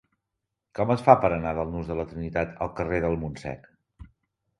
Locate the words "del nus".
1.57-1.91